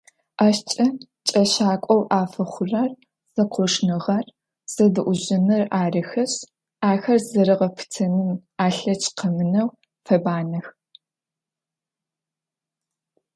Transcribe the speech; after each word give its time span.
Ащкӏэ 0.45 0.85
кӏэщакӏоу 1.29 2.01
афэхъурэр 2.21 2.91
зэкъошныгъэр, 3.33 4.25
зэдэӏужьыныр 4.73 5.63
арыхэшъ, 5.81 6.37
ахэр 6.89 7.19
зэрагъэпытэным 7.29 8.31
алъэкӏ 8.65 9.07
къэмынэу 9.17 9.69
фэбанэх. 10.05 10.67